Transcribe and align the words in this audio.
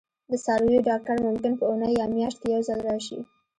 د 0.29 0.31
څارویو 0.43 0.85
ډاکټر 0.89 1.17
ممکن 1.27 1.53
په 1.59 1.65
اونۍ 1.71 1.91
یا 1.99 2.05
میاشت 2.15 2.37
کې 2.41 2.47
یو 2.53 2.61
ځل 2.67 2.79
راشي 2.89 3.19